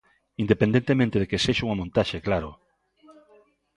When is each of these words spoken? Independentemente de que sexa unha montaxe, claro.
Independentemente 0.43 1.19
de 1.21 1.29
que 1.29 1.43
sexa 1.45 1.65
unha 1.67 1.79
montaxe, 1.81 2.23
claro. 2.27 2.51